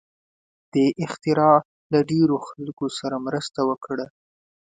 دې 0.73 0.85
اختراع 1.05 1.57
له 1.91 1.99
ډېرو 2.11 2.35
خلکو 2.49 2.85
سره 2.99 3.15
مرسته 3.27 3.59
وکړه. 3.69 4.05